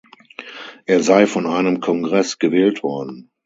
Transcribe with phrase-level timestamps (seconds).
[0.87, 3.29] Er sei von einem Kongress gewählt worden.